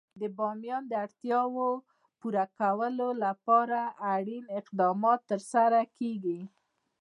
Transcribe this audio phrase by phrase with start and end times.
[0.21, 1.69] د بامیان د اړتیاوو
[2.19, 3.79] پوره کولو لپاره
[4.13, 6.39] اړین اقدامات ترسره کېږي.